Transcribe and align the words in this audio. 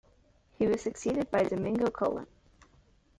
He 0.57 0.65
was 0.65 0.81
succeeded 0.81 1.29
by 1.29 1.43
Domingo 1.43 1.91
Cullen. 1.91 2.25